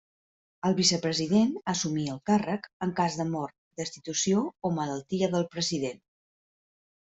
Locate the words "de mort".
3.21-3.55